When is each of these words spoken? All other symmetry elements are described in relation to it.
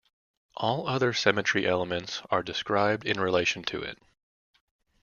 All 0.57 0.87
other 0.87 1.13
symmetry 1.13 1.67
elements 1.67 2.23
are 2.31 2.41
described 2.41 3.05
in 3.05 3.19
relation 3.19 3.61
to 3.65 3.83
it. 3.83 3.99